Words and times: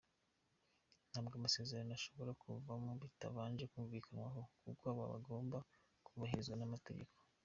Ntabwo 1.09 1.33
amasezerano 1.35 1.91
ashobora 1.97 2.31
kuvaho 2.41 2.87
bitabanje 3.03 3.63
kumvikanwaho 3.71 4.39
kuko 4.63 4.83
aba 4.91 5.05
agomba 5.19 5.57
kubahirizwa 6.05 6.55
n’amategeko". 6.57 7.17